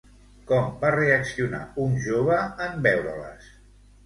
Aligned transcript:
Com 0.51 0.71
va 0.83 0.89
reaccionar 0.95 1.59
un 1.83 1.93
jove 2.07 2.41
en 2.69 2.81
veure-les? 2.89 3.53